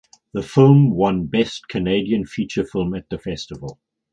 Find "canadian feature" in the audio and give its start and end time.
1.67-2.65